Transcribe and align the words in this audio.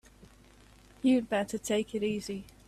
You'd 1.03 1.29
better 1.29 1.59
take 1.59 1.93
it 1.93 2.01
easy. 2.01 2.45